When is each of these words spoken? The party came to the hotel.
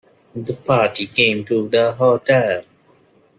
The 0.35 0.55
party 0.55 1.05
came 1.05 1.45
to 1.45 1.69
the 1.69 1.91
hotel. 1.91 2.63